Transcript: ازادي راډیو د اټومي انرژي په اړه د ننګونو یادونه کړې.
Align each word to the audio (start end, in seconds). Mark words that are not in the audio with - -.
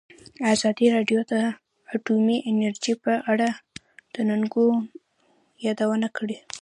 ازادي 0.53 0.87
راډیو 0.95 1.19
د 1.31 1.33
اټومي 1.93 2.37
انرژي 2.49 2.93
په 3.03 3.13
اړه 3.31 3.49
د 4.13 4.15
ننګونو 4.29 4.79
یادونه 5.65 6.07
کړې. 6.17 6.37